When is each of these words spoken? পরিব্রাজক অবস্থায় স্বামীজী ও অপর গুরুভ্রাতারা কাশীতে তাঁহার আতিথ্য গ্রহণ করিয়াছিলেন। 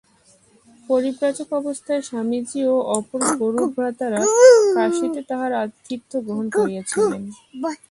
পরিব্রাজক 0.89 1.49
অবস্থায় 1.53 2.01
স্বামীজী 2.01 2.61
ও 2.73 2.75
অপর 2.97 3.21
গুরুভ্রাতারা 3.39 4.21
কাশীতে 4.75 5.21
তাঁহার 5.29 5.51
আতিথ্য 5.63 6.11
গ্রহণ 6.25 6.45
করিয়াছিলেন। 6.57 7.23